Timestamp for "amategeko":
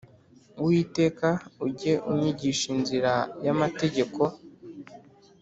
3.53-4.21